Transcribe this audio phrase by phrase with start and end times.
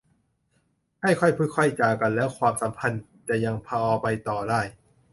[1.01, 4.61] ให้ค่อยพูดค่อยจากันแล้วความสัมพันธ์จะยังพอไปต่อได้